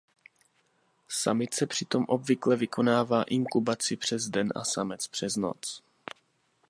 Samice 1.09 1.67
přitom 1.67 2.05
obvykle 2.07 2.55
vykonává 2.55 3.23
inkubaci 3.23 3.95
přes 3.95 4.27
den 4.29 4.49
a 4.55 4.63
samec 4.63 5.07
přes 5.07 5.35
noc. 5.35 5.83